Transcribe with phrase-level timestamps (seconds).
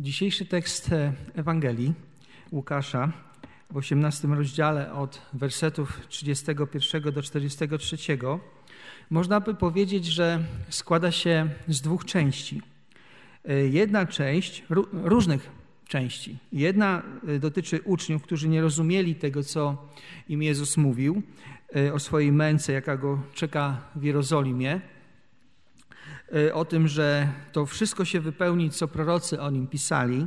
[0.00, 1.94] Dzisiejszy tekst e, Ewangelii
[2.52, 3.12] Łukasza
[3.70, 8.18] w 18 rozdziale od wersetów 31 do 43
[9.10, 12.62] można by powiedzieć, że składa się z dwóch części.
[13.44, 15.50] E, jedna część, różnych
[15.88, 16.38] części.
[16.52, 19.88] Jedna e, dotyczy uczniów, którzy nie rozumieli tego, co
[20.28, 21.22] im Jezus mówił
[21.94, 24.97] o swojej męce, jaka go czeka w Jerozolimie E,
[26.52, 30.26] o tym, że to wszystko się wypełni, co prorocy o nim pisali,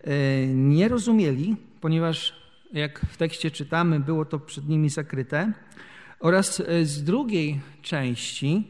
[0.00, 2.34] e, nie rozumieli, ponieważ
[2.72, 5.52] jak w tekście czytamy, było to przed nimi zakryte.
[6.20, 8.68] Oraz e, z drugiej części,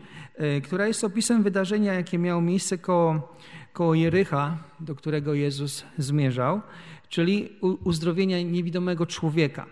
[0.64, 3.36] która jest opisem wydarzenia, jakie miało miejsce koło,
[3.72, 6.60] koło Jericha, do którego Jezus zmierzał,
[7.08, 7.48] czyli
[7.84, 9.66] uzdrowienia niewidomego człowieka.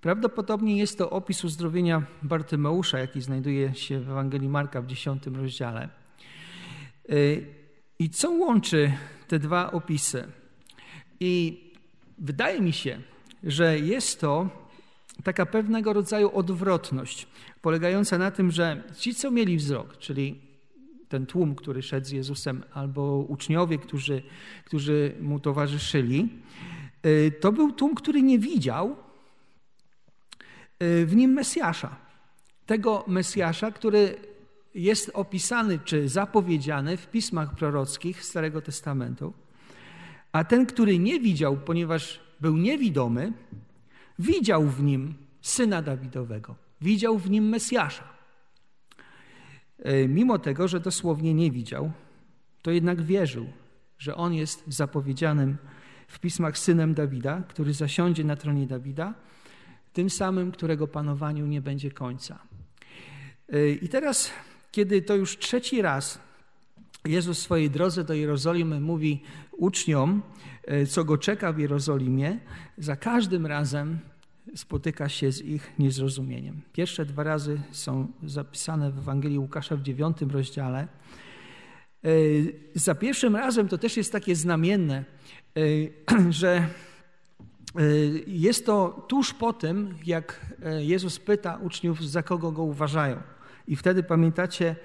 [0.00, 5.99] Prawdopodobnie jest to opis uzdrowienia Bartymeusza, jaki znajduje się w Ewangelii Marka w 10 rozdziale.
[7.98, 8.92] I co łączy
[9.28, 10.24] te dwa opisy?
[11.20, 11.60] I
[12.18, 13.00] wydaje mi się,
[13.44, 14.48] że jest to
[15.24, 17.26] taka pewnego rodzaju odwrotność,
[17.62, 20.40] polegająca na tym, że ci, co mieli wzrok, czyli
[21.08, 24.22] ten tłum, który szedł z Jezusem, albo uczniowie, którzy,
[24.64, 26.28] którzy mu towarzyszyli,
[27.06, 28.96] y, to był tłum, który nie widział
[30.82, 31.96] y, w nim Mesjasza.
[32.66, 34.29] Tego Mesjasza, który
[34.74, 39.32] jest opisany czy zapowiedziany w pismach prorockich Starego Testamentu,
[40.32, 43.32] a ten, który nie widział, ponieważ był niewidomy,
[44.18, 48.04] widział w nim syna Dawidowego, widział w nim Mesjasza.
[49.78, 51.92] E, mimo tego, że dosłownie nie widział,
[52.62, 53.46] to jednak wierzył,
[53.98, 55.56] że on jest zapowiedzianym
[56.08, 59.14] w pismach synem Dawida, który zasiądzie na tronie Dawida,
[59.92, 62.38] tym samym, którego panowaniu nie będzie końca.
[63.48, 64.32] E, I teraz
[64.70, 66.18] kiedy to już trzeci raz
[67.04, 70.22] Jezus w swojej drodze do Jerozolimy mówi uczniom,
[70.64, 72.38] e, co go czeka w Jerozolimie,
[72.78, 73.98] za każdym razem
[74.54, 76.60] spotyka się z ich niezrozumieniem.
[76.72, 80.88] Pierwsze dwa razy są zapisane w Ewangelii Łukasza w dziewiątym rozdziale.
[82.04, 82.08] E,
[82.74, 85.04] za pierwszym razem to też jest takie znamienne,
[85.56, 85.60] e,
[86.40, 86.66] że
[88.26, 90.46] jest to tuż po tym, jak
[90.78, 93.22] Jezus pyta uczniów, za kogo go uważają.
[93.68, 94.76] I wtedy pamiętacie,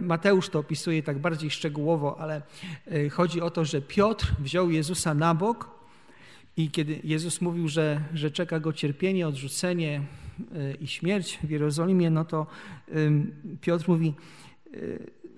[0.00, 2.42] Mateusz to opisuje tak bardziej szczegółowo, ale
[3.10, 5.70] chodzi o to, że Piotr wziął Jezusa na bok
[6.56, 10.02] i kiedy Jezus mówił, że, że czeka go cierpienie, odrzucenie
[10.80, 12.46] i śmierć w Jerozolimie, no to
[13.60, 14.14] Piotr mówi,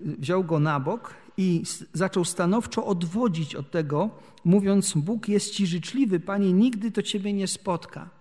[0.00, 1.62] wziął go na bok i
[1.92, 4.10] zaczął stanowczo odwodzić od tego,
[4.44, 8.17] mówiąc: Bóg jest ci życzliwy, panie, nigdy to ciebie nie spotka.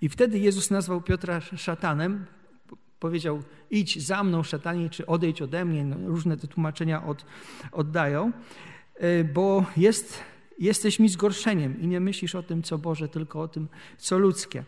[0.00, 2.26] I wtedy Jezus nazwał Piotra szatanem,
[3.00, 5.84] powiedział: Idź za mną, szatanie, czy odejdź ode mnie.
[5.84, 7.24] No, różne te tłumaczenia od,
[7.72, 8.32] oddają,
[8.94, 10.22] e, bo jest,
[10.58, 13.68] jesteś mi zgorszeniem i nie myślisz o tym, co Boże, tylko o tym,
[13.98, 14.64] co ludzkie.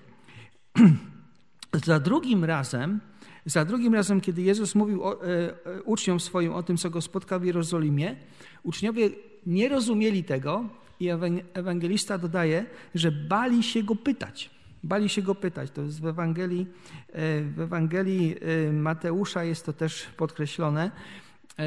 [1.85, 3.01] za drugim razem,
[3.47, 5.29] za drugim razem, kiedy Jezus mówił o, e,
[5.67, 8.17] e, uczniom swoim o tym, co go spotka w Jerozolimie,
[8.63, 9.11] uczniowie
[9.47, 10.65] nie rozumieli tego
[11.01, 11.09] i
[11.55, 14.51] ewangelista dodaje, że bali się go pytać.
[14.85, 15.71] Bali się go pytać.
[15.71, 16.67] To jest w Ewangelii,
[17.13, 18.37] e, w Ewangelii
[18.69, 20.91] e, Mateusza jest to też podkreślone.
[21.59, 21.65] E,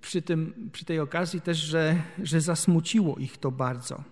[0.00, 4.02] przy, tym, przy tej okazji też, że, że zasmuciło ich to bardzo.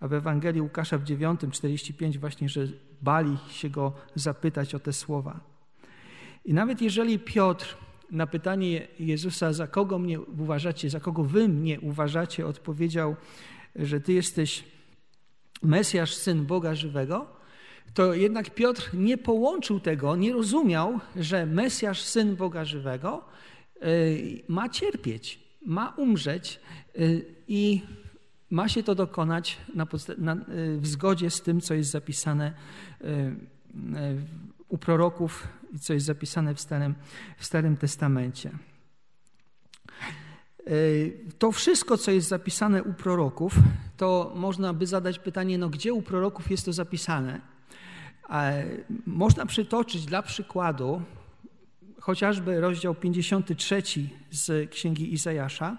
[0.00, 2.66] A w Ewangelii Łukasza w 9:45 właśnie, że
[3.02, 5.40] bali się go zapytać o te słowa.
[6.44, 7.76] I nawet jeżeli Piotr
[8.10, 13.16] na pytanie Jezusa, za kogo mnie uważacie, za kogo wy mnie uważacie, odpowiedział,
[13.76, 14.64] że ty jesteś
[15.62, 17.26] Mesjasz, syn Boga żywego,
[17.94, 23.24] to jednak Piotr nie połączył tego, nie rozumiał, że Mesjasz, syn Boga żywego,
[23.82, 26.60] y, ma cierpieć, ma umrzeć
[26.98, 27.82] y, i
[28.50, 32.52] ma się to dokonać na, y, w zgodzie z tym, co jest zapisane
[34.68, 36.94] u proroków i co jest zapisane w Starym,
[37.38, 38.50] w Starym Testamencie.
[41.38, 43.54] To wszystko, co jest zapisane u proroków,
[43.96, 47.51] to można by zadać pytanie, no gdzie u proroków jest to zapisane?
[49.06, 51.02] Można przytoczyć dla przykładu
[52.00, 53.82] chociażby rozdział 53
[54.30, 55.76] z Księgi Izajasza.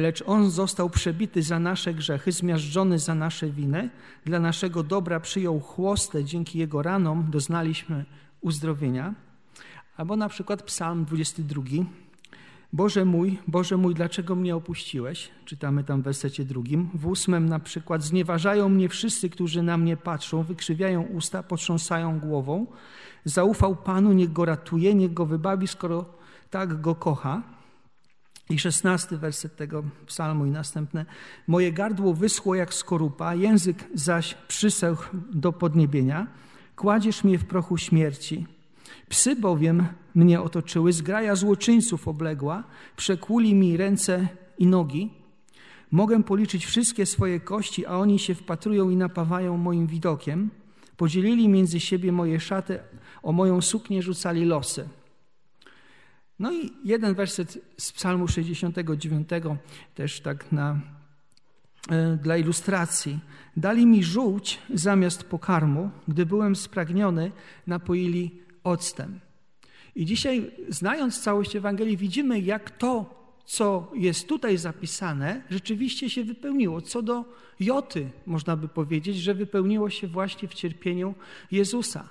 [0.00, 3.90] Lecz on został przebity za nasze grzechy, zmiażdżony za nasze winy.
[4.24, 8.04] Dla naszego dobra przyjął chłostę, dzięki jego ranom doznaliśmy
[8.40, 9.14] uzdrowienia.
[9.96, 11.62] Albo na przykład Psalm 22,
[12.72, 15.30] Boże mój, Boże mój, dlaczego mnie opuściłeś?
[15.44, 16.90] Czytamy tam w wersecie drugim.
[16.94, 22.66] W ósmym na przykład znieważają mnie wszyscy, którzy na mnie patrzą, wykrzywiają usta, potrząsają głową.
[23.24, 26.04] Zaufał Panu, niech go ratuje, niech go wybawi, skoro
[26.50, 27.42] tak go kocha.
[28.50, 31.06] I szesnasty werset tego psalmu i następne.
[31.46, 36.26] Moje gardło wyschło jak skorupa, język zaś przysechł do podniebienia.
[36.76, 38.46] Kładziesz mnie w prochu śmierci.
[39.08, 42.64] Psy bowiem mnie otoczyły, zgraja złoczyńców obległa,
[42.96, 44.28] przekłuli mi ręce
[44.58, 45.10] i nogi.
[45.90, 50.50] Mogę policzyć wszystkie swoje kości, a oni się wpatrują i napawają moim widokiem.
[50.96, 52.78] Podzielili między siebie moje szaty,
[53.22, 54.88] o moją suknię rzucali losy.
[56.38, 59.28] No i jeden werset z Psalmu 69,
[59.94, 60.80] też tak na,
[61.90, 63.18] e, dla ilustracji.
[63.56, 67.32] Dali mi żółć zamiast pokarmu, gdy byłem spragniony,
[67.66, 69.20] napoili octem.
[69.96, 76.80] I dzisiaj, znając całość Ewangelii, widzimy, jak to, co jest tutaj zapisane, rzeczywiście się wypełniło.
[76.80, 77.24] Co do
[77.60, 81.14] Joty, można by powiedzieć, że wypełniło się właśnie w cierpieniu
[81.50, 82.08] Jezusa.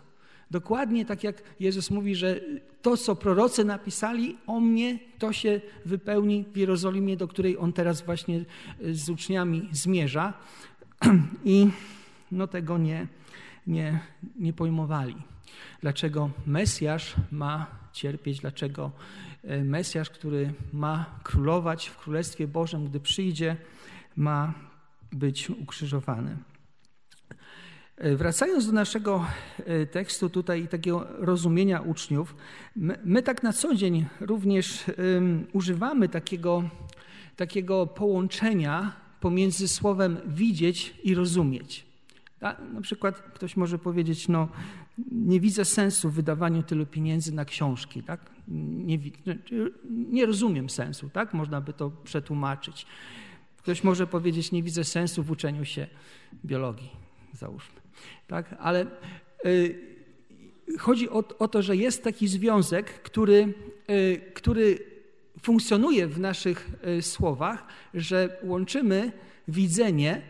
[0.52, 2.40] Dokładnie tak jak Jezus mówi, że
[2.82, 8.02] to, co prorocy napisali o mnie, to się wypełni w Jerozolimie, do której on teraz
[8.02, 8.46] właśnie
[8.92, 10.34] z uczniami zmierza.
[11.46, 11.68] I
[12.32, 13.08] no tego nie,
[13.70, 14.00] nie,
[14.40, 15.16] nie pojmowali.
[15.82, 18.92] Dlaczego Mesjasz ma cierpieć, dlaczego
[19.44, 23.58] e, Mesjasz, który ma królować w Królestwie Bożym, gdy przyjdzie,
[24.16, 24.54] ma
[25.12, 26.38] być ukrzyżowany.
[27.98, 29.26] E, wracając do naszego
[29.58, 32.36] e, tekstu tutaj i takiego rozumienia uczniów,
[32.76, 36.64] my, my tak na co dzień również um, używamy takiego,
[37.36, 41.89] takiego połączenia pomiędzy słowem widzieć i rozumieć.
[42.42, 44.50] Na przykład ktoś może powiedzieć, no
[45.12, 48.32] nie widzę sensu w wydawaniu tylu pieniędzy na książki, tak?
[48.48, 49.00] Nie,
[49.90, 51.34] nie rozumiem sensu, tak?
[51.34, 52.86] Można by to przetłumaczyć.
[53.58, 55.88] Ktoś może powiedzieć, nie widzę sensu w uczeniu się
[56.46, 56.90] biologii,
[57.34, 57.82] załóżmy.
[58.28, 58.56] Tak?
[58.60, 58.86] Ale
[59.46, 59.80] y,
[60.80, 63.54] chodzi o, o, to, że jest taki związek, który,
[63.90, 64.80] y, który
[65.42, 69.12] funkcjonuje w naszych y, słowach, że łączymy
[69.48, 70.22] widzenie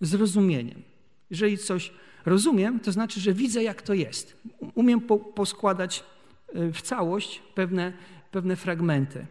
[0.00, 0.89] z rozumieniem.
[1.30, 1.92] Jeżeli coś
[2.26, 4.36] rozumiem, to znaczy, że widzę, jak to jest.
[4.74, 6.04] Umiem po, poskładać
[6.54, 7.92] w całość pewne,
[8.30, 9.26] pewne fragmenty.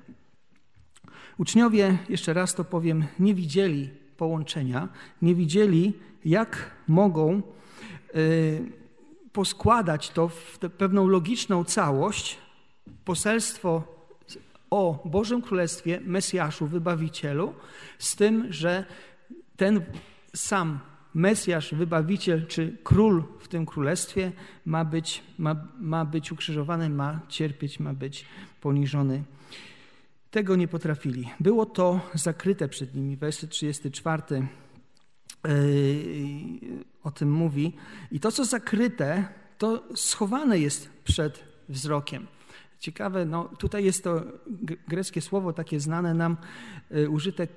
[1.38, 4.88] Uczniowie, jeszcze raz to powiem, nie widzieli połączenia,
[5.22, 5.94] nie widzieli,
[6.26, 7.42] jak mogą
[8.16, 8.72] Y,
[9.32, 12.38] poskładać to w pewną logiczną całość,
[13.06, 13.84] poselstwo
[14.70, 17.54] o Bożym Królestwie, Mesjaszu, Wybawicielu,
[18.00, 18.86] z tym, że
[19.58, 19.86] ten
[20.36, 20.80] sam
[21.20, 24.32] Mesjasz, Wybawiciel czy Król w tym Królestwie
[24.66, 28.26] ma być, ma, ma być ukrzyżowany, ma cierpieć, ma być
[28.62, 29.24] poniżony.
[30.32, 31.30] Tego nie potrafili.
[31.40, 33.18] Było to zakryte przed nimi.
[33.18, 34.48] Werset 34
[35.48, 37.76] Yy, o tym mówi.
[38.12, 39.28] I to, co zakryte,
[39.58, 42.28] to schowane jest przed wzrokiem.
[42.80, 44.24] Ciekawe, no tutaj jest to
[44.88, 46.38] greckie słowo takie znane nam,
[46.92, 47.48] yy, użyte,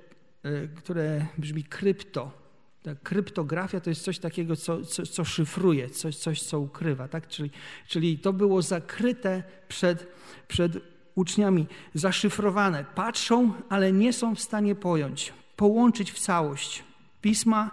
[0.45, 2.42] yy, które brzmi krypto.
[2.83, 7.09] Ta kryptografia to jest coś takiego, co, co, co szyfruje, coś, coś, co ukrywa.
[7.09, 7.29] Tak?
[7.29, 7.51] Czyli,
[7.89, 10.07] czyli to było zakryte przed,
[10.49, 10.79] przed
[11.15, 12.85] uczniami, zaszyfrowane.
[12.95, 16.85] Patrzą, ale nie są w stanie pojąć, połączyć w całość
[17.21, 17.71] Pisma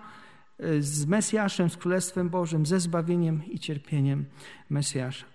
[0.63, 4.25] y, z Mesjaszem, z Królestwem Bożym, ze zbawieniem i cierpieniem
[4.69, 5.25] Mesjasza.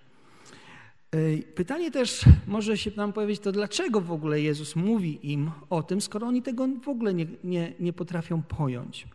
[1.15, 5.83] Y, pytanie też może się nam pojawić, to dlaczego w ogóle Jezus mówi im o
[5.83, 9.07] tym, skoro oni tego w ogóle nie, nie, nie potrafią pojąć.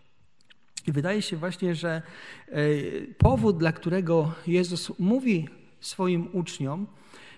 [0.87, 2.01] I wydaje się właśnie, że
[2.47, 5.47] y, powód, dla którego Jezus mówi
[5.79, 6.87] swoim uczniom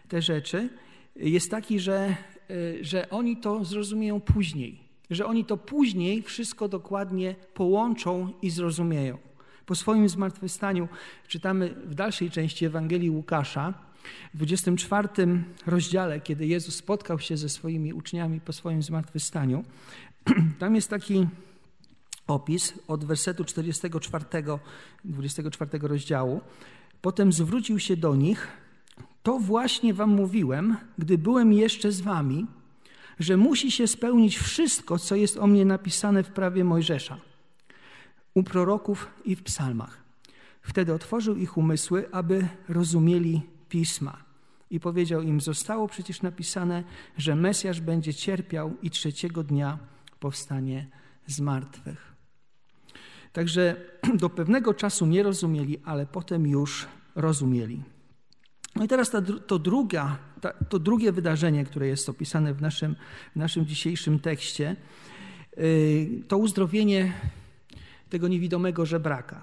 [0.08, 0.70] te rzeczy,
[1.16, 2.16] jest taki, że,
[2.82, 9.18] że oni to zrozumieją później że oni to później wszystko dokładnie połączą i zrozumieją.
[9.66, 10.88] Po swoim zmartwychwstaniu
[11.28, 13.74] czytamy w dalszej części Ewangelii Łukasza,
[14.34, 15.08] w 24
[15.66, 19.64] rozdziale, kiedy Jezus spotkał się ze swoimi uczniami po swoim zmartwychwstaniu,
[20.60, 21.28] tam jest taki
[22.28, 24.25] opis od wersetu 44,
[25.06, 26.42] 24 rozdziału.
[27.01, 28.48] Potem zwrócił się do nich:
[29.24, 32.48] To właśnie wam mówiłem, gdy byłem jeszcze z wami
[33.22, 37.18] że musi się spełnić wszystko, co jest o mnie napisane w prawie Mojżesza,
[38.34, 40.04] u proroków i w psalmach.
[40.62, 44.18] Wtedy otworzył ich umysły, aby rozumieli pisma.
[44.70, 46.84] I powiedział im: Zostało przecież napisane,
[47.18, 49.80] że Mesjasz będzie cierpiał i trzeciego dnia
[50.20, 50.88] powstanie
[51.28, 52.11] z martwych.
[53.34, 53.76] Także
[54.22, 57.84] do pewnego czasu nie rozumieli, ale potem już rozumieli.
[58.76, 62.96] No i teraz ta, to, druga, ta, to drugie wydarzenie, które jest opisane w naszym,
[63.34, 64.76] w naszym dzisiejszym tekście,
[65.58, 67.14] yy, to uzdrowienie
[68.10, 69.42] tego niewidomego żebraka.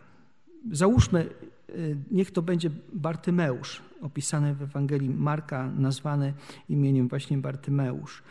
[0.73, 1.29] Załóżmy,
[1.69, 6.35] yy, niech to będzie Bartymeusz, opisany w Ewangelii Marka, nazwany
[6.69, 8.23] imieniem właśnie Bartymeusz.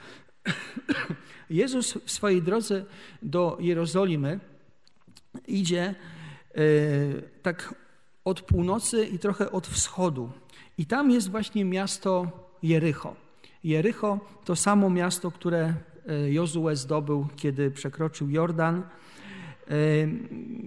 [1.49, 2.85] Jezus w swojej drodze
[3.21, 4.39] do Jerozolimy
[5.47, 5.95] idzie
[6.55, 6.61] e,
[7.41, 7.75] tak
[8.25, 10.31] od północy i trochę od wschodu.
[10.77, 12.31] I tam jest właśnie miasto
[12.63, 13.15] Jericho.
[13.63, 15.73] Jericho to samo miasto, które
[16.07, 18.75] e, Jozue zdobył, kiedy przekroczył Jordan.
[18.77, 18.83] E,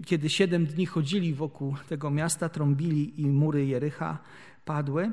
[0.06, 4.18] kiedy siedem dni chodzili wokół tego miasta, trąbili i mury Jericha
[4.64, 5.12] padły.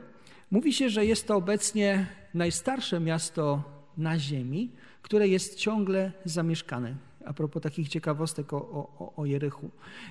[0.51, 3.63] Mówi się, że jest to obecnie najstarsze miasto
[3.97, 4.71] na ziemi,
[5.01, 6.95] które jest ciągle zamieszkane.
[7.27, 9.69] A propos takich ciekawostek o, o, o Jerychu.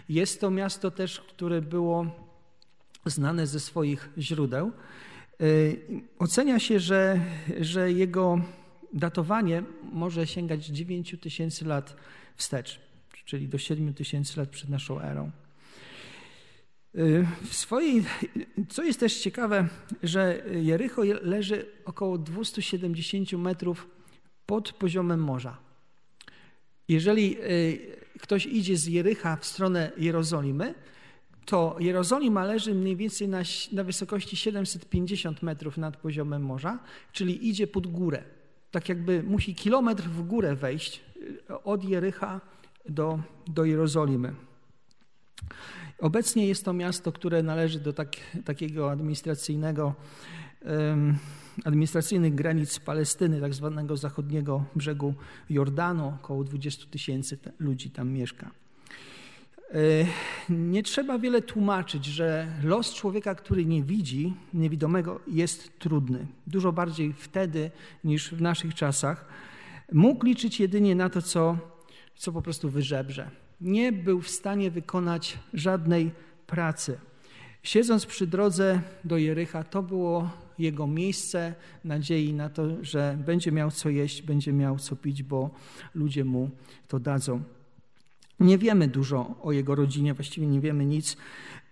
[0.08, 2.06] Jest to miasto też, które było
[3.06, 4.72] znane ze swoich źródeł.
[5.40, 5.80] Y,
[6.18, 7.20] ocenia się, że,
[7.60, 8.40] że jego
[8.92, 11.96] datowanie może sięgać 9 tysięcy lat
[12.36, 12.80] wstecz,
[13.24, 15.30] czyli do 7 tysięcy lat przed naszą erą.
[16.94, 18.04] Y, w swojej,
[18.68, 19.68] co jest też ciekawe,
[20.02, 23.86] że Jericho leży około 270 metrów
[24.46, 25.65] pod poziomem morza.
[26.88, 30.74] Jeżeli y, ktoś idzie z Jericha w stronę Jerozolimy,
[31.44, 36.78] to Jerozolima leży mniej więcej na, na wysokości 750 metrów nad poziomem morza,
[37.12, 38.22] czyli idzie pod górę.
[38.70, 41.00] Tak jakby musi kilometr w górę wejść
[41.50, 42.40] y, od Jericha
[42.88, 44.34] do, do Jerozolimy.
[45.98, 49.94] Obecnie jest to miasto, które należy do tak, takiego administracyjnego,
[51.64, 55.14] administracyjnych granic Palestyny, tak zwanego zachodniego brzegu
[55.50, 56.12] Jordanu.
[56.22, 58.50] Około 20 tysięcy ludzi tam mieszka.
[59.70, 59.78] E,
[60.48, 66.26] nie trzeba wiele tłumaczyć, że los człowieka, który nie widzi, niewidomego, jest trudny.
[66.46, 67.70] Dużo bardziej wtedy
[68.04, 69.28] niż w naszych czasach.
[69.92, 71.58] Mógł liczyć jedynie na to, co,
[72.16, 73.30] co po prostu wyżebrze.
[73.60, 76.10] Nie był w stanie wykonać żadnej
[76.46, 76.98] pracy.
[77.62, 83.70] Siedząc przy drodze do Jericha, to było jego miejsce nadziei na to, że będzie miał
[83.70, 85.50] co jeść, będzie miał co pić, bo
[85.94, 86.50] ludzie mu
[86.88, 87.42] to dadzą.
[88.40, 91.16] Nie wiemy dużo o jego rodzinie, właściwie nie wiemy nic,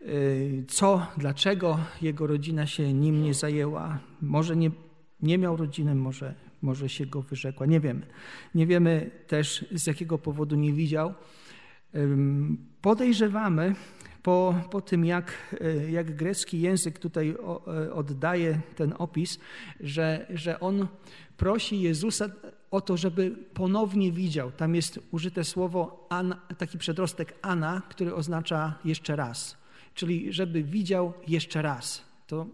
[0.02, 3.98] y, co, dlaczego jego rodzina się nim nie zajęła.
[4.20, 4.70] Może nie,
[5.22, 8.06] nie miał rodziny, może, może się go wyrzekła, nie wiemy.
[8.54, 11.14] Nie wiemy też, z jakiego powodu nie widział.
[12.80, 13.74] Podejrzewamy,
[14.24, 17.34] po, po tym, jak, y, jak grecki język tutaj
[17.86, 19.38] y, oddaje ten opis,
[19.80, 20.88] że, że on
[21.36, 22.28] prosi Jezusa
[22.70, 24.52] o to, żeby ponownie widział.
[24.52, 29.56] Tam jest użyte słowo, an, taki przedrostek ana, który oznacza jeszcze raz.
[29.94, 32.02] Czyli żeby widział jeszcze raz.
[32.26, 32.46] To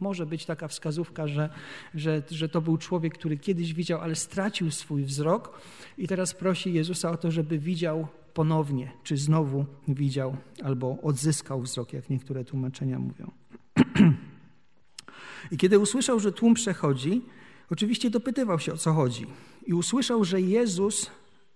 [0.00, 1.48] może być taka wskazówka, że,
[1.94, 5.60] że, że to był człowiek, który kiedyś widział, ale stracił swój wzrok
[5.98, 11.92] i teraz prosi Jezusa o to, żeby widział ponownie, czy znowu widział albo odzyskał wzrok,
[11.92, 13.30] jak niektóre tłumaczenia mówią.
[15.52, 17.22] I kiedy usłyszał, że tłum przechodzi,
[17.70, 19.26] Oczywiście dopytywał się o co chodzi
[19.66, 21.10] i usłyszał, że Jezus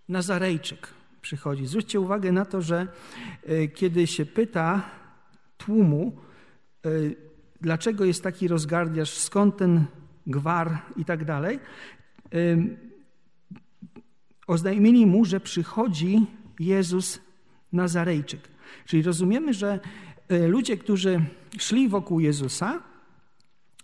[0.08, 0.88] Nazarejczyk
[1.23, 1.66] przychodzi.
[1.66, 2.88] Zwróćcie uwagę na to, że
[3.44, 4.90] e, kiedy się pyta
[5.58, 6.16] tłumu,
[6.85, 6.90] e,
[7.61, 9.85] dlaczego jest taki rozgardiasz, skąd ten
[10.26, 12.56] gwar i tak dalej, e,
[14.47, 16.26] oznajmili mu, że przychodzi
[16.60, 17.20] Jezus
[17.72, 18.40] Nazarejczyk.
[18.86, 19.80] Czyli rozumiemy, że
[20.28, 21.20] ludzie, którzy
[21.58, 22.82] szli wokół Jezusa,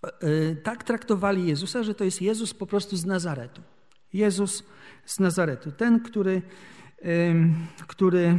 [0.04, 3.62] E, tak traktowali Jezusa, że to jest Jezus po prostu z Nazaretu.
[4.12, 4.64] Jezus
[5.04, 5.72] z Nazaretu.
[5.72, 6.42] Ten, który,
[7.86, 8.38] który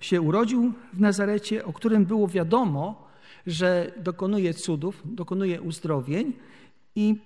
[0.00, 3.08] się urodził w Nazarecie, o którym było wiadomo,
[3.46, 6.32] że dokonuje cudów, dokonuje uzdrowień
[6.94, 7.16] i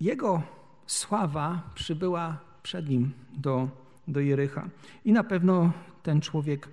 [0.00, 0.42] jego
[0.86, 3.68] sława przybyła przed nim do,
[4.08, 4.68] do Jericha.
[5.04, 5.72] I na pewno
[6.02, 6.68] ten człowiek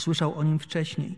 [0.00, 1.14] słyszał o nim wcześniej.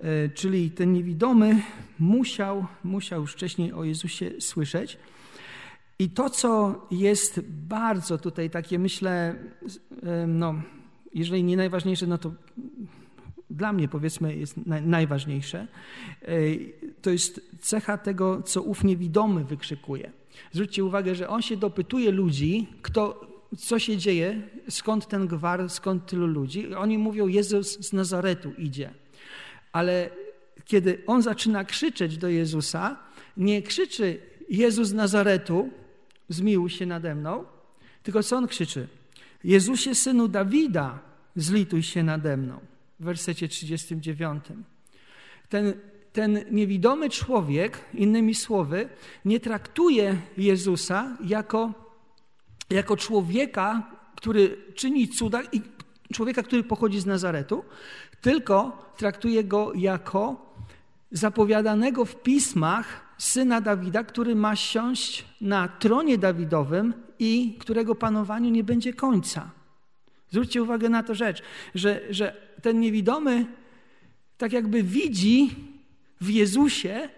[0.00, 1.62] E, czyli ten niewidomy
[1.98, 4.98] musiał, musiał już wcześniej o Jezusie słyszeć.
[5.98, 9.34] I to, co jest bardzo tutaj takie, myślę,
[10.02, 10.54] e, no,
[11.14, 12.32] jeżeli nie najważniejsze, no to
[13.50, 15.66] dla mnie powiedzmy jest najważniejsze,
[16.22, 16.28] e,
[17.02, 20.12] to jest cecha tego, co ów niewidomy wykrzykuje.
[20.52, 26.06] Zwróćcie uwagę, że on się dopytuje ludzi, kto, co się dzieje, skąd ten gwar, skąd
[26.06, 26.74] tylu ludzi.
[26.74, 28.90] Oni mówią, Jezus z Nazaretu idzie.
[29.72, 30.10] Ale
[30.64, 32.96] kiedy on zaczyna krzyczeć do Jezusa,
[33.36, 34.18] nie krzyczy
[34.48, 35.70] Jezus z Nazaretu,
[36.28, 37.44] zmiłuj się nade mną,
[38.02, 38.88] tylko co on krzyczy?
[39.44, 40.98] Jezusie, synu Dawida,
[41.36, 42.60] zlituj się nade mną.
[43.00, 44.44] W wersecie 39.
[45.48, 45.74] Ten,
[46.12, 48.88] ten niewidomy człowiek, innymi słowy,
[49.24, 51.81] nie traktuje Jezusa jako,
[52.70, 55.62] jako człowieka, który czyni cuda i
[56.12, 57.64] człowieka, który pochodzi z Nazaretu,
[58.20, 60.54] tylko traktuje go jako
[61.10, 68.64] zapowiadanego w pismach syna Dawida, który ma siąść na tronie Dawidowym i którego panowaniu nie
[68.64, 69.50] będzie końca.
[70.30, 71.42] Zwróćcie uwagę na to rzecz,
[71.74, 73.46] że, że ten niewidomy
[74.38, 75.50] tak jakby widzi
[76.20, 77.08] w Jezusie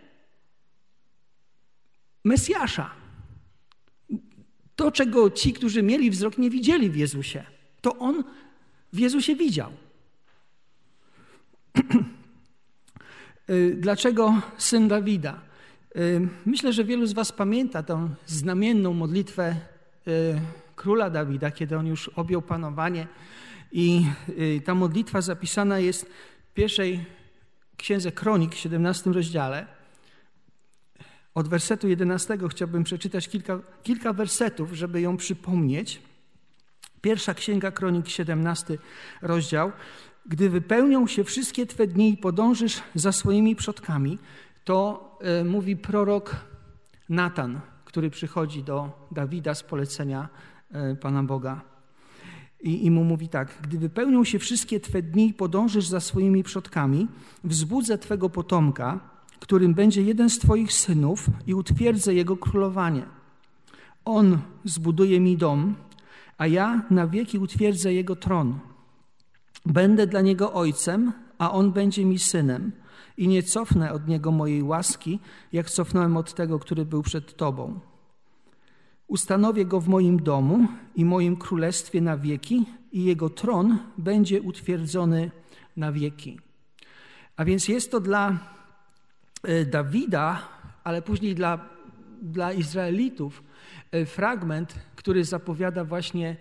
[2.24, 3.03] Mesjasza.
[4.76, 7.44] To, czego ci, którzy mieli wzrok, nie widzieli w Jezusie,
[7.80, 8.24] to on
[8.92, 9.72] w Jezusie widział.
[13.50, 15.40] Y, dlaczego syn Dawida?
[15.96, 19.56] Y, myślę, że wielu z Was pamięta tą znamienną modlitwę
[20.08, 20.40] y,
[20.76, 23.06] króla Dawida, kiedy on już objął panowanie.
[23.72, 24.06] I
[24.64, 26.06] ta modlitwa zapisana jest
[26.50, 27.04] w pierwszej
[27.76, 29.66] księdze Kronik, w 17 rozdziale.
[31.34, 36.02] Od wersetu 11 chciałbym przeczytać kilka, kilka wersetów, żeby ją przypomnieć.
[37.00, 38.78] Pierwsza księga Kronik, 17
[39.22, 39.72] rozdział.
[40.26, 44.18] Gdy wypełnią się wszystkie Twe dni i podążysz za swoimi przodkami,
[44.64, 45.10] to
[45.40, 46.36] y, mówi prorok
[47.08, 50.28] Natan, który przychodzi do Dawida z polecenia
[50.92, 51.60] y, Pana Boga.
[52.60, 56.42] I, I, mu mówi tak: Gdy wypełnią się wszystkie Twe dni i podążysz za swoimi
[56.42, 57.08] przodkami,
[57.44, 63.06] wzbudzę Twego potomka, którym będzie jeden z Twoich synów i utwierdzę jego królowanie.
[64.04, 65.74] On zbuduje mi dom,
[66.38, 68.58] a ja na wieki utwierdzę jego tron.
[69.66, 72.72] Będę dla niego ojcem, a on będzie mi synem,
[73.16, 75.20] i nie cofnę od niego mojej łaski,
[75.52, 77.80] jak cofnąłem od tego, który był przed tobą.
[79.06, 85.30] Ustanowię go w moim domu i moim królestwie na wieki, i jego tron będzie utwierdzony
[85.76, 86.38] na wieki.
[87.36, 88.38] A więc jest to dla
[89.66, 90.48] Dawida,
[90.84, 91.58] ale później dla,
[92.22, 93.42] dla Izraelitów
[93.92, 96.36] e, fragment, który zapowiada właśnie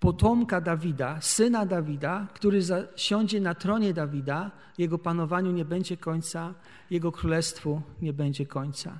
[0.00, 2.60] potomka Dawida, syna Dawida, który
[2.96, 6.54] siądzie na tronie Dawida, jego panowaniu nie będzie końca,
[6.90, 8.98] jego królestwu nie będzie końca.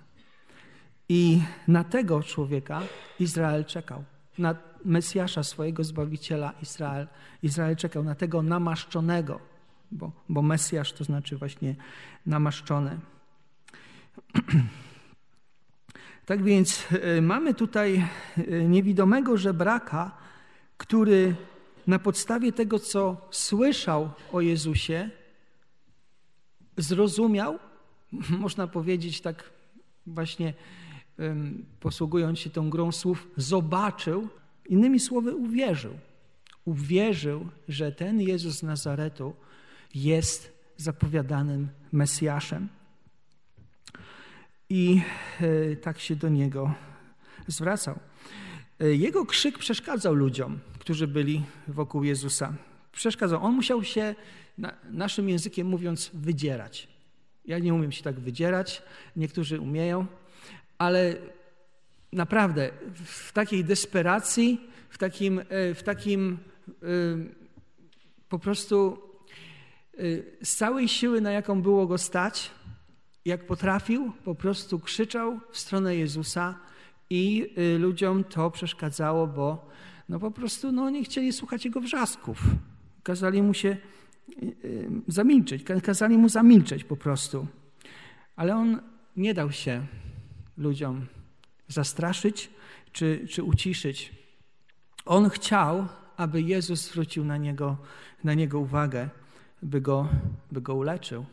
[1.09, 2.83] I na tego człowieka
[3.21, 4.05] Izrael czekał.
[4.39, 4.55] Na
[4.85, 7.07] Mesjasza, swojego Zbawiciela Izrael.
[7.43, 9.41] Izrael czekał na tego namaszczonego,
[9.93, 11.75] bo, bo Mesjasz to znaczy właśnie
[12.27, 12.99] namaszczony.
[16.27, 16.87] Tak więc
[17.19, 18.07] y, mamy tutaj
[18.39, 20.17] y, niewidomego żebraka,
[20.77, 21.35] który
[21.87, 25.11] na podstawie tego, co słyszał o Jezusie,
[26.77, 27.59] zrozumiał,
[28.45, 29.51] można powiedzieć tak
[30.07, 30.55] właśnie
[31.81, 34.29] posługując się tą grą słów, zobaczył,
[34.69, 35.99] innymi słowy uwierzył.
[36.65, 39.35] Uwierzył, że ten Jezus z Nazaretu
[39.95, 42.69] jest zapowiadanym Mesjaszem.
[44.71, 45.03] I
[45.41, 46.75] e, tak się do niego
[47.47, 47.99] zwracał.
[48.81, 52.55] E, jego krzyk przeszkadzał ludziom, którzy byli wokół Jezusa.
[52.93, 53.45] Przeszkadzał.
[53.45, 54.15] On musiał się,
[54.91, 56.89] naszym językiem mówiąc, wydzierać.
[57.45, 58.83] Ja nie umiem się tak wydzierać,
[59.17, 60.07] niektórzy umieją,
[60.79, 61.17] ale
[62.13, 62.71] naprawdę
[63.05, 66.39] w takiej desperacji, w takim, e, w takim
[68.29, 68.99] po prostu
[70.43, 72.51] z całej siły, na jaką było go stać,
[73.25, 76.59] jak potrafił, po prostu krzyczał w stronę Jezusa
[77.11, 79.71] i y, ludziom to przeszkadzało, bo
[80.09, 82.43] no po prostu no, nie chcieli słuchać jego wrzasków.
[83.03, 87.47] Kazali mu się y, y, zamilczeć, kazali mu zamilczeć po prostu.
[88.37, 88.81] Ale on
[89.17, 89.87] nie dał się
[90.57, 91.07] ludziom
[91.69, 92.51] zastraszyć
[92.93, 94.13] czy, czy uciszyć.
[95.05, 97.77] On chciał, aby Jezus zwrócił na niego,
[98.25, 99.09] na niego uwagę,
[99.63, 100.09] by go,
[100.53, 101.25] by go uleczył.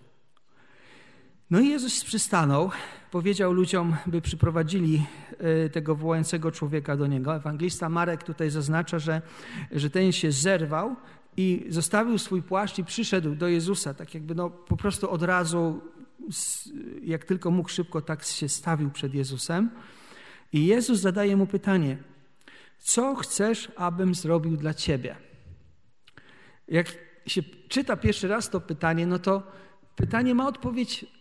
[1.49, 2.71] No i Jezus przystanął,
[3.11, 5.05] powiedział ludziom, by przyprowadzili
[5.37, 7.35] e, tego wołającego człowieka do niego.
[7.35, 9.21] Ewangelista Marek tutaj zaznacza, że,
[9.71, 10.95] że ten się zerwał
[11.37, 15.81] i zostawił swój płaszcz i przyszedł do Jezusa, tak jakby no, po prostu od razu,
[17.03, 19.69] jak tylko mógł szybko, tak się stawił przed Jezusem.
[20.53, 21.97] I Jezus zadaje mu pytanie,
[22.77, 25.15] co chcesz, abym zrobił dla ciebie?
[26.67, 26.87] Jak
[27.25, 29.43] się czyta pierwszy raz to pytanie, no to
[29.95, 31.16] pytanie ma odpowiedź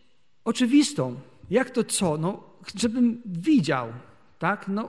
[0.46, 1.20] oczywistą.
[1.50, 2.18] Jak to co?
[2.18, 2.42] No,
[2.74, 3.88] żebym widział,
[4.38, 4.68] tak?
[4.68, 4.88] No,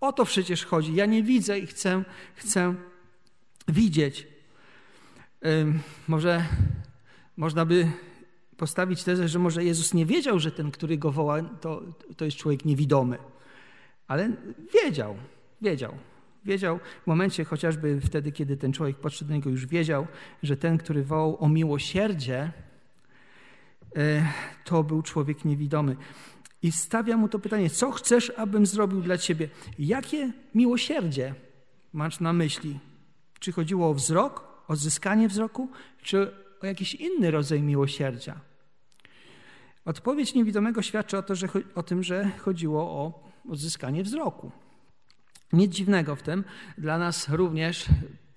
[0.00, 0.94] o to przecież chodzi.
[0.94, 2.74] Ja nie widzę i chcę, chcę
[3.68, 4.26] widzieć.
[6.08, 6.44] może
[7.36, 7.92] można by
[8.56, 11.82] postawić tezę, że może Jezus nie wiedział, że ten, który go woła, to,
[12.16, 13.18] to jest człowiek niewidomy.
[14.08, 14.30] Ale
[14.74, 15.16] wiedział,
[15.62, 15.92] wiedział.
[16.44, 20.06] Wiedział w momencie chociażby wtedy, kiedy ten człowiek podszedł do niego, już wiedział,
[20.42, 22.52] że ten, który wołał o miłosierdzie,
[24.64, 25.96] to był człowiek niewidomy.
[26.62, 29.48] I stawia mu to pytanie: Co chcesz, abym zrobił dla ciebie?
[29.78, 31.34] Jakie miłosierdzie
[31.92, 32.78] masz na myśli?
[33.40, 35.68] Czy chodziło o wzrok, o zyskanie wzroku,
[36.02, 38.40] czy o jakiś inny rodzaj miłosierdzia?
[39.84, 44.52] Odpowiedź niewidomego świadczy o, to, że, o tym, że chodziło o odzyskanie wzroku.
[45.52, 46.44] Nic dziwnego w tym.
[46.78, 47.86] Dla nas również,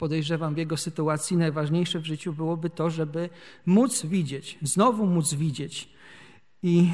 [0.02, 3.30] podejrzewam, w jego sytuacji najważniejsze w życiu byłoby to, żeby
[3.66, 5.90] móc widzieć, znowu móc widzieć.
[6.64, 6.94] I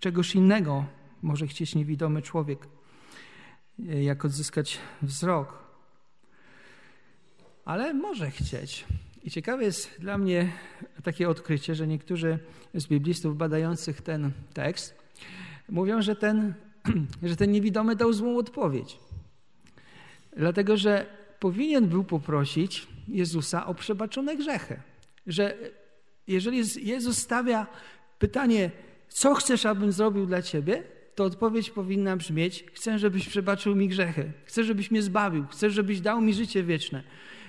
[0.00, 0.84] czegoś innego
[1.22, 2.58] może chcieć niewidomy człowiek,
[3.78, 5.64] jak odzyskać wzrok.
[7.64, 8.84] Ale może chcieć.
[9.24, 10.52] I ciekawe jest dla mnie
[11.02, 12.38] takie odkrycie, że niektórzy
[12.74, 14.94] z biblistów badających ten tekst
[15.68, 16.54] mówią, że ten,
[17.22, 18.98] że ten niewidomy dał złą odpowiedź.
[20.36, 24.80] Dlatego, że powinien był poprosić Jezusa o przebaczone grzechy.
[25.26, 25.58] Że
[26.26, 27.66] jeżeli Jezus stawia
[28.18, 28.70] pytanie,
[29.08, 30.82] co chcesz, abym zrobił dla ciebie,
[31.14, 36.00] to odpowiedź powinna brzmieć: Chcę, żebyś przebaczył mi grzechy, chcę, żebyś mnie zbawił, chcę, żebyś
[36.00, 37.02] dał mi życie wieczne.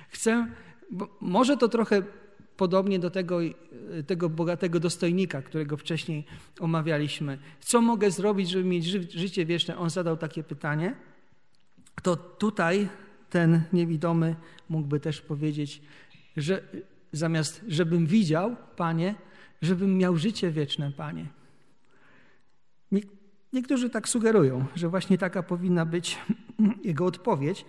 [0.10, 0.48] Chcę,
[1.22, 2.04] może to trochę
[2.58, 3.40] podobnie do tego,
[4.08, 6.26] tego bogatego dostojnika, którego wcześniej
[6.60, 7.38] omawialiśmy.
[7.60, 9.78] Co mogę zrobić, żeby mieć życie wieczne?
[9.78, 10.96] On zadał takie pytanie.
[12.04, 12.90] To tutaj
[13.36, 14.36] ten niewidomy
[14.70, 15.82] mógłby też powiedzieć,
[16.38, 16.62] że
[17.12, 19.16] zamiast żebym widział, Panie,
[19.62, 21.26] żebym miał życie wieczne, Panie.
[23.54, 26.18] Niektórzy tak sugerują, że właśnie taka powinna być
[26.90, 27.66] jego odpowiedź,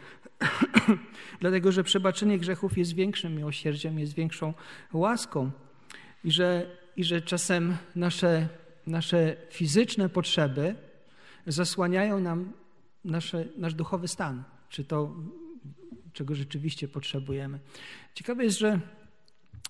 [1.40, 4.55] dlatego że przebaczenie grzechów jest większym miłosierdziem, jest większą
[4.92, 5.50] łaską
[6.24, 8.48] i że, i że czasem nasze,
[8.87, 10.74] nasze fizyczne potrzeby
[11.46, 12.52] zasłaniają nam
[13.05, 15.14] nasze, nasz duchowy stan, czy to,
[16.16, 17.59] czego rzeczywiście potrzebujemy.
[18.14, 18.81] Ciekawe jest, że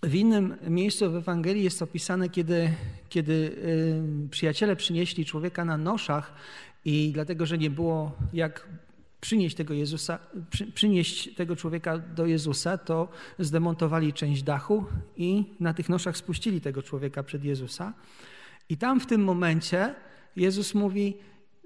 [0.02, 2.70] w innym miejscu w Ewangelii jest opisane, kiedy,
[3.08, 6.34] kiedy y, przyjaciele przynieśli człowieka na noszach
[6.84, 8.68] i dlatego, że nie było jak
[9.20, 10.18] przynieść tego, Jezusa,
[10.50, 14.84] przy, przynieść tego człowieka do Jezusa, to zdemontowali część dachu
[15.16, 17.92] i na tych noszach spuścili tego człowieka przed Jezusa.
[18.68, 19.94] I tam w tym momencie
[20.36, 21.16] Jezus mówi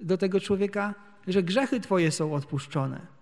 [0.02, 0.94] do tego człowieka,
[1.26, 3.19] że grzechy twoje są odpuszczone.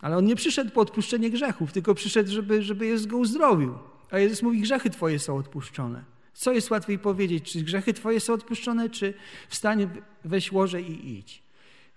[0.00, 3.74] Ale on nie przyszedł po odpuszczenie grzechów, tylko przyszedł, żeby, żeby Jezus go uzdrowił.
[4.10, 6.04] A Jezus mówi, grzechy twoje są odpuszczone.
[6.32, 9.14] Co jest łatwiej powiedzieć, czy grzechy twoje są odpuszczone, czy
[9.48, 9.88] wstań,
[10.24, 11.42] weź łoże i idź.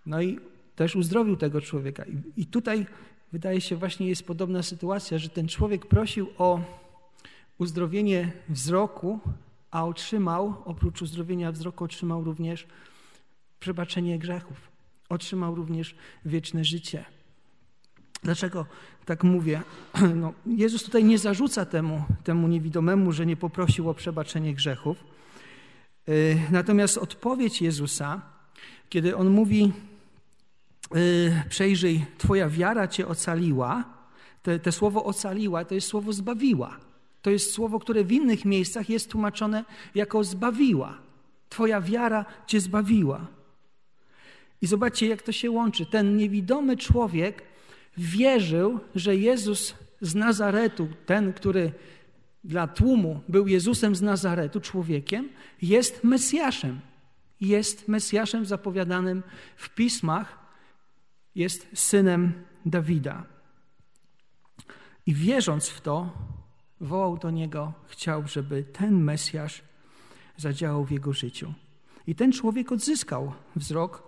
[0.05, 0.39] No i
[0.75, 2.05] też uzdrowił tego człowieka.
[2.05, 2.85] I, I tutaj
[3.31, 6.61] wydaje się właśnie jest podobna sytuacja, że ten człowiek prosił o
[7.57, 9.19] uzdrowienie wzroku,
[9.71, 12.67] a otrzymał, oprócz uzdrowienia wzroku, otrzymał również
[13.59, 14.71] przebaczenie grzechów.
[15.09, 17.05] Otrzymał również wieczne życie.
[18.23, 18.65] Dlaczego
[19.05, 19.62] tak mówię?
[20.15, 24.97] No, Jezus tutaj nie zarzuca temu, temu niewidomemu, że nie poprosił o przebaczenie grzechów.
[26.09, 28.21] Y, natomiast odpowiedź Jezusa,
[28.89, 29.71] kiedy on mówi,
[30.95, 33.83] y, przejrzyj, Twoja wiara Cię ocaliła,
[34.43, 36.77] te, te słowo ocaliła to jest słowo zbawiła.
[37.21, 40.97] To jest słowo, które w innych miejscach jest tłumaczone jako zbawiła.
[41.49, 43.27] Twoja wiara Cię zbawiła.
[44.62, 45.86] I zobaczcie, jak to się łączy.
[45.86, 47.52] Ten niewidomy człowiek
[47.97, 51.71] wierzył, że Jezus z Nazaretu, ten, który
[52.43, 55.29] dla tłumu był Jezusem z Nazaretu, człowiekiem,
[55.62, 56.79] jest Mesjaszem.
[57.41, 59.23] Jest Mesjaszem zapowiadanym
[59.56, 60.39] w pismach,
[61.36, 62.34] jest synem
[62.65, 63.25] Dawida.
[65.06, 66.13] I wierząc w to,
[66.82, 69.62] wołał do niego, chciał, żeby ten Mesjasz
[70.38, 71.53] zadziałał w jego życiu.
[72.08, 74.03] I ten człowiek odzyskał wzrok,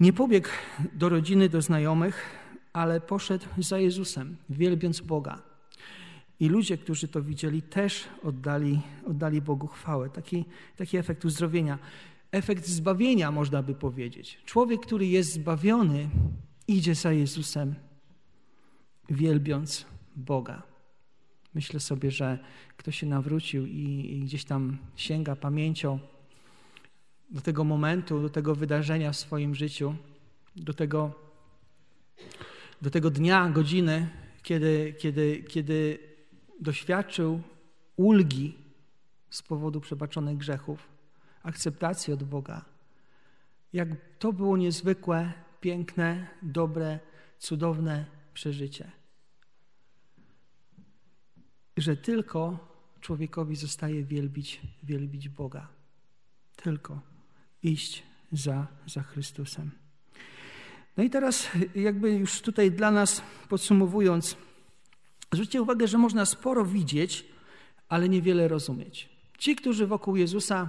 [0.00, 0.48] nie pobiegł
[0.92, 2.43] do rodziny, do znajomych,
[2.74, 5.42] ale poszedł za Jezusem, wielbiąc Boga.
[6.40, 10.10] I ludzie, którzy to widzieli, też oddali, oddali Bogu chwałę.
[10.10, 10.44] Taki,
[10.76, 11.78] taki efekt uzdrowienia.
[12.32, 14.40] Efekt zbawienia, można by powiedzieć.
[14.44, 16.08] Człowiek, który jest zbawiony,
[16.68, 17.74] idzie za Jezusem,
[19.10, 20.62] wielbiąc Boga.
[21.54, 22.38] Myślę sobie, że
[22.76, 25.98] kto się nawrócił i, i gdzieś tam sięga pamięcią
[27.30, 29.94] do tego momentu, do tego wydarzenia w swoim życiu,
[30.56, 31.24] do tego
[32.82, 34.08] do tego dnia, godziny,
[34.42, 35.98] kiedy, kiedy, kiedy
[36.60, 37.42] doświadczył
[37.96, 38.58] ulgi
[39.30, 40.88] z powodu przebaczonych grzechów,
[41.42, 42.64] akceptacji od Boga.
[43.72, 46.98] Jak to było niezwykłe, piękne, dobre,
[47.38, 48.90] cudowne przeżycie.
[51.76, 52.58] Że tylko
[53.00, 55.68] człowiekowi zostaje wielbić, wielbić Boga.
[56.56, 57.00] Tylko
[57.62, 59.83] iść za, za Chrystusem.
[60.96, 64.36] No i teraz jakby już tutaj dla nas podsumowując,
[65.32, 67.24] zwróćcie uwagę, że można sporo widzieć,
[67.88, 69.08] ale niewiele rozumieć.
[69.38, 70.68] Ci, którzy wokół Jezusa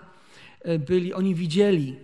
[0.61, 1.95] e, byli, oni widzieli,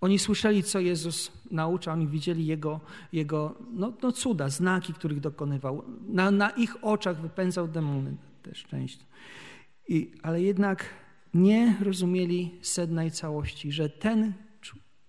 [0.00, 2.80] oni słyszeli, co Jezus naucza, oni widzieli Jego,
[3.12, 5.84] jego no, no cuda, znaki, których dokonywał.
[6.08, 8.98] Na, na ich oczach wypędzał demony też część.
[9.88, 10.84] I, ale jednak
[11.34, 14.32] nie rozumieli sedna i całości, że ten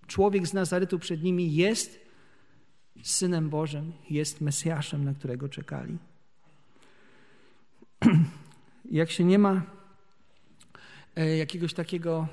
[0.06, 2.05] człowiek z Nazaretu przed nimi jest
[3.02, 5.98] Synem Bożym, jest Mesjaszem, na którego czekali.
[8.90, 9.62] Jak się nie ma
[11.16, 12.28] e, jakiegoś takiego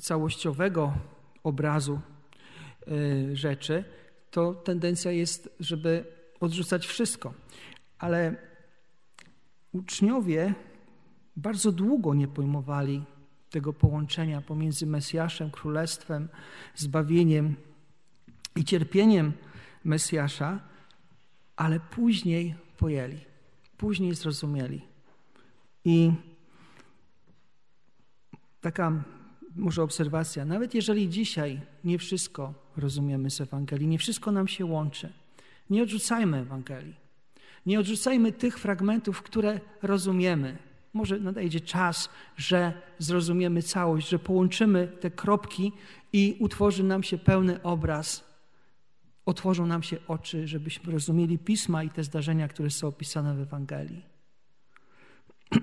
[0.00, 0.94] całościowego
[1.42, 2.00] obrazu
[2.86, 3.84] e, rzeczy,
[4.30, 6.04] to tendencja jest, żeby
[6.40, 7.34] odrzucać wszystko.
[7.98, 8.36] Ale
[9.72, 10.54] uczniowie
[11.36, 13.04] bardzo długo nie pojmowali
[13.50, 16.28] tego połączenia pomiędzy Mesjaszem, Królestwem,
[16.74, 17.56] zbawieniem
[18.56, 19.32] i cierpieniem
[19.86, 20.60] Mesjasza,
[21.56, 23.20] ale później pojęli,
[23.76, 24.82] później zrozumieli.
[25.84, 26.12] I
[28.60, 28.92] taka
[29.56, 35.12] może obserwacja, nawet jeżeli dzisiaj nie wszystko rozumiemy z Ewangelii, nie wszystko nam się łączy,
[35.70, 37.06] nie odrzucajmy Ewangelii.
[37.66, 40.58] Nie odrzucajmy tych fragmentów, które rozumiemy.
[40.92, 45.72] Może nadejdzie czas, że zrozumiemy całość, że połączymy te kropki
[46.12, 48.25] i utworzy nam się pełny obraz.
[49.26, 54.04] Otworzą nam się oczy, żebyśmy rozumieli pisma i te zdarzenia, które są opisane w Ewangelii.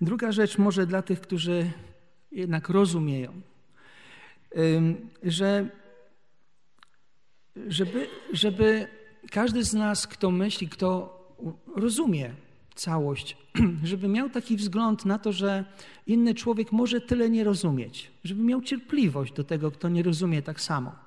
[0.00, 1.70] Druga rzecz, może dla tych, którzy
[2.32, 3.40] jednak rozumieją,
[5.22, 5.68] że
[7.66, 8.88] żeby, żeby
[9.30, 11.18] każdy z nas, kto myśli, kto
[11.76, 12.34] rozumie
[12.74, 13.36] całość,
[13.84, 15.64] żeby miał taki wzgląd na to, że
[16.06, 20.60] inny człowiek może tyle nie rozumieć, żeby miał cierpliwość do tego, kto nie rozumie tak
[20.60, 21.01] samo.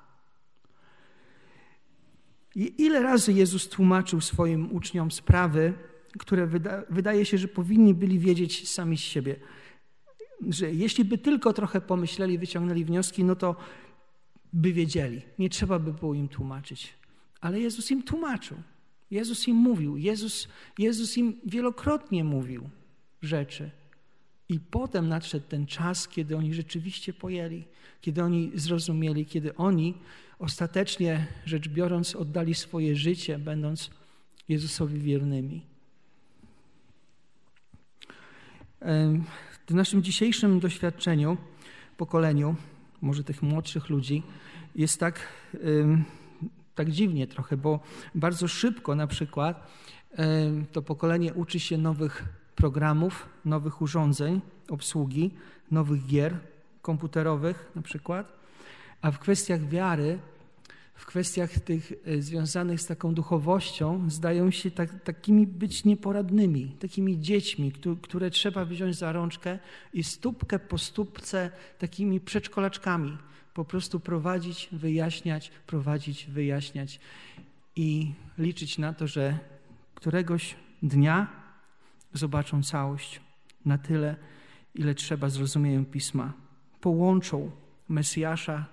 [2.56, 5.74] I ile razy Jezus tłumaczył swoim uczniom sprawy,
[6.18, 9.36] które wyda, wydaje się, że powinni byli wiedzieć sami z siebie.
[10.48, 13.56] Że jeśli by tylko trochę pomyśleli, wyciągnęli wnioski, no to
[14.52, 15.22] by wiedzieli.
[15.38, 16.94] Nie trzeba by było im tłumaczyć.
[17.40, 18.56] Ale Jezus im tłumaczył.
[19.10, 19.96] Jezus im mówił.
[19.96, 22.70] Jezus, Jezus im wielokrotnie mówił
[23.22, 23.70] rzeczy.
[24.48, 27.64] I potem nadszedł ten czas, kiedy oni rzeczywiście pojęli,
[28.00, 29.94] kiedy oni zrozumieli, kiedy oni
[30.38, 33.90] ostatecznie, rzecz biorąc, oddali swoje życie, będąc
[34.48, 35.62] Jezusowi wiernymi.
[39.66, 41.36] W naszym dzisiejszym doświadczeniu,
[41.96, 42.56] pokoleniu,
[43.00, 44.22] może tych młodszych ludzi,
[44.74, 45.28] jest tak,
[46.74, 47.80] tak dziwnie trochę, bo
[48.14, 49.70] bardzo szybko na przykład
[50.72, 52.24] to pokolenie uczy się nowych
[52.56, 55.30] programów, nowych urządzeń, obsługi,
[55.70, 56.38] nowych gier
[56.82, 58.32] komputerowych na przykład,
[59.02, 60.18] a w kwestiach wiary
[60.96, 67.20] w kwestiach tych e, związanych z taką duchowością zdają się tak, takimi być nieporadnymi, takimi
[67.20, 69.58] dziećmi, które trzeba wziąć za rączkę
[69.92, 73.18] i stópkę po stópce takimi przedszkolaczkami
[73.54, 77.00] po prostu prowadzić, wyjaśniać, prowadzić, wyjaśniać
[77.76, 79.38] i liczyć na to, że
[79.94, 81.45] któregoś dnia
[82.16, 83.20] zobaczą całość
[83.64, 84.16] na tyle,
[84.74, 86.32] ile trzeba zrozumieją Pisma.
[86.80, 87.50] Połączą
[87.88, 88.66] Mesjasza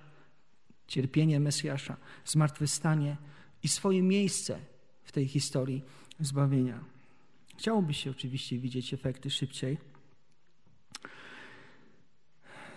[0.86, 3.16] cierpienie Mesjasza, zmartwychwstanie
[3.62, 4.58] i swoje miejsce
[5.04, 5.82] w tej historii
[6.20, 6.84] zbawienia.
[7.58, 9.78] Chciałoby się oczywiście widzieć efekty szybciej.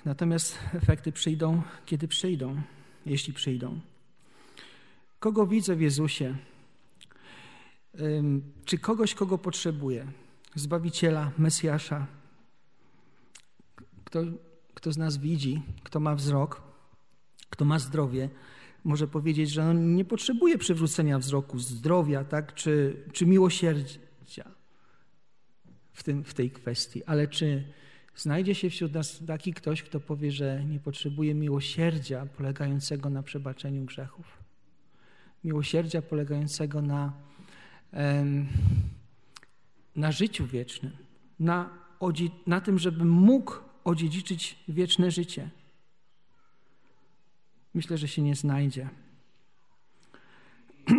[0.06, 2.62] Natomiast efekty przyjdą, kiedy przyjdą,
[3.06, 3.80] jeśli przyjdą.
[5.20, 6.38] Kogo widzę w Jezusie?
[8.66, 10.08] Czy kogoś, kogo potrzebuję?
[10.58, 12.08] Zbawiciela, Mesjasza?
[14.06, 14.20] Kto,
[14.74, 16.62] kto z nas widzi, kto ma wzrok,
[17.50, 18.30] kto ma zdrowie,
[18.84, 22.54] może powiedzieć, że on nie potrzebuje przywrócenia wzroku, zdrowia, tak?
[22.54, 24.52] czy, czy miłosierdzia
[25.94, 27.04] w, tym, w tej kwestii.
[27.04, 27.74] Ale czy
[28.16, 33.86] znajdzie się wśród nas taki ktoś, kto powie, że nie potrzebuje miłosierdzia polegającego na przebaczeniu
[33.86, 34.38] grzechów?
[35.44, 37.14] Miłosierdzia polegającego na,
[39.98, 40.92] na życiu wiecznym,
[41.40, 41.70] na,
[42.48, 45.50] na tym, żeby mógł odziedziczyć wieczne życie.
[47.74, 48.90] Myślę, że się nie znajdzie.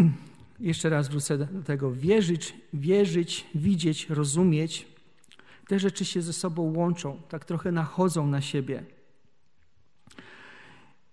[0.61, 1.93] Jeszcze raz wrócę do tego.
[1.93, 4.87] Wierzyć, wierzyć, widzieć, rozumieć.
[5.69, 8.85] Te rzeczy się ze sobą łączą, tak trochę nachodzą na siebie.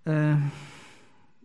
[0.08, 0.41] E,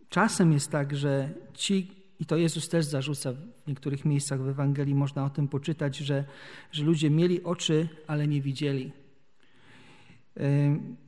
[0.09, 4.95] czasem jest tak, że ci, i to Jezus też zarzuca w niektórych miejscach w Ewangelii,
[4.95, 6.25] można o tym poczytać, że,
[6.71, 8.91] że ludzie mieli oczy, ale nie widzieli.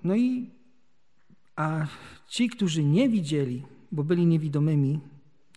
[0.04, 0.50] No i
[1.56, 1.88] a
[2.28, 5.00] ci, którzy nie widzieli, bo byli niewidomymi,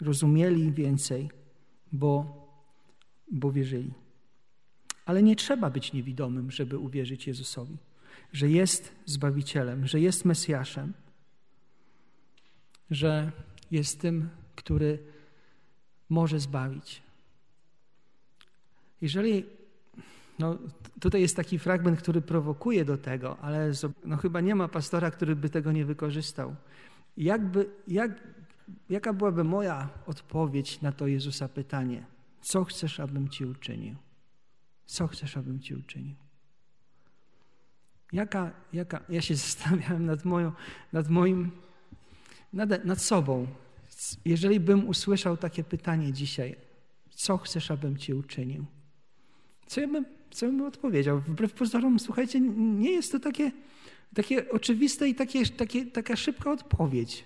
[0.00, 1.30] rozumieli więcej,
[1.92, 2.46] bo,
[3.32, 3.92] bo wierzyli.
[5.06, 7.76] Ale nie trzeba być niewidomym, żeby uwierzyć Jezusowi,
[8.32, 10.92] że jest Zbawicielem, że jest Mesjaszem,
[12.90, 13.32] że
[13.70, 15.15] jest tym, który
[16.08, 17.02] może zbawić.
[19.00, 19.46] Jeżeli
[20.38, 20.58] no,
[21.00, 23.72] tutaj jest taki fragment, który prowokuje do tego, ale
[24.04, 26.56] no, chyba nie ma pastora, który by tego nie wykorzystał.
[27.16, 28.10] Jakby, jak,
[28.90, 32.04] jaka byłaby moja odpowiedź na to Jezusa pytanie?
[32.40, 33.96] Co chcesz, abym ci uczynił?
[34.84, 36.14] Co chcesz, abym ci uczynił?
[38.12, 40.52] Jaka, jaka, ja się zastanawiałem nad, moją,
[40.92, 41.50] nad moim,
[42.52, 43.46] nad, nad sobą.
[44.24, 46.56] Jeżeli bym usłyszał takie pytanie dzisiaj,
[47.10, 48.64] co chcesz, abym ci uczynił?
[49.66, 51.20] Co ja bym, co bym odpowiedział?
[51.20, 53.52] Wbrew pozorom, słuchajcie, nie jest to takie,
[54.14, 57.24] takie oczywiste i takie, takie, taka szybka odpowiedź.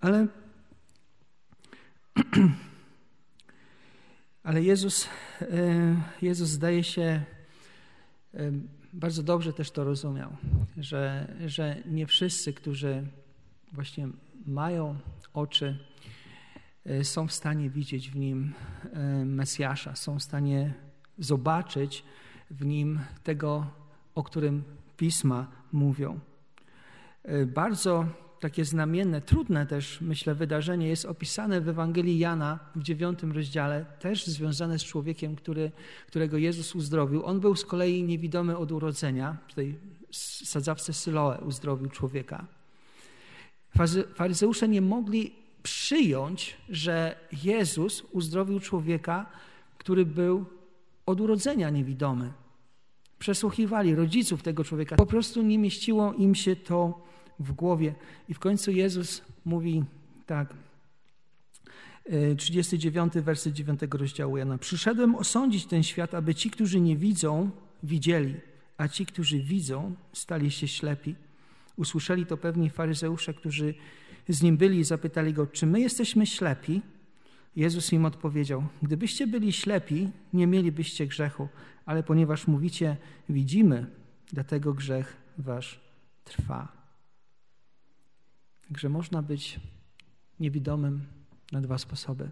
[0.00, 0.26] Ale,
[4.42, 5.08] ale Jezus,
[5.40, 5.46] e,
[6.22, 7.22] Jezus zdaje się
[8.34, 8.52] e,
[8.92, 10.36] bardzo dobrze też to rozumiał,
[10.76, 13.06] że, że nie wszyscy, którzy
[13.72, 14.08] właśnie
[14.48, 14.98] mają
[15.34, 15.78] oczy,
[16.86, 18.54] e, są w stanie widzieć w nim
[19.24, 20.74] Mesjasza, są w stanie
[21.18, 22.04] zobaczyć
[22.50, 23.66] w nim tego,
[24.14, 24.64] o którym
[24.96, 26.20] pisma mówią.
[27.46, 28.06] Bardzo
[28.40, 34.26] takie znamienne, trudne też, myślę, wydarzenie jest opisane w Ewangelii Jana w dziewiątym rozdziale, też
[34.26, 35.70] związane z człowiekiem, który,
[36.06, 37.26] którego Jezus uzdrowił.
[37.26, 39.78] On był z kolei niewidomy od urodzenia, w tej
[40.44, 42.57] sadzawce Syloe uzdrowił człowieka.
[44.14, 49.26] Faryzeusze nie mogli przyjąć, że Jezus uzdrowił człowieka,
[49.78, 50.44] który był
[51.06, 52.32] od urodzenia niewidomy.
[53.18, 54.96] Przesłuchiwali rodziców tego człowieka.
[54.96, 57.04] Po prostu nie mieściło im się to
[57.38, 57.94] w głowie.
[58.28, 59.84] I w końcu Jezus mówi
[60.26, 60.54] tak,
[62.36, 64.58] 39 e, werset 9 rozdziału Jana.
[64.58, 67.50] Przyszedłem osądzić ten świat, aby ci, którzy nie widzą,
[67.82, 68.34] widzieli,
[68.76, 71.14] a ci, którzy widzą, stali się ślepi.
[71.78, 73.74] Usłyszeli to pewni faryzeusze, którzy
[74.28, 76.82] z nim byli i zapytali go, czy my jesteśmy ślepi?
[77.56, 81.48] Jezus im odpowiedział, gdybyście byli ślepi, nie mielibyście grzechu,
[81.86, 82.96] ale ponieważ mówicie,
[83.28, 83.86] widzimy,
[84.32, 85.80] dlatego grzech wasz
[86.24, 86.72] trwa.
[88.68, 89.60] Także można być
[90.40, 91.06] niewidomym
[91.52, 92.30] na dwa sposoby.